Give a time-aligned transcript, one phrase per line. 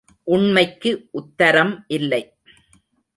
[0.23, 2.35] உண்மைக்கு உத்தரம் இல்லை.